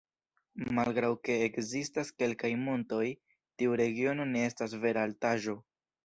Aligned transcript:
Malgraŭ 0.75 1.09
ke 1.27 1.33
ekzistas 1.47 2.09
kelkaj 2.21 2.49
montoj 2.61 3.01
tiu 3.61 3.75
regiono 3.81 4.25
ne 4.31 4.41
estas 4.47 4.73
vera 4.87 5.05
altaĵo. 5.09 5.55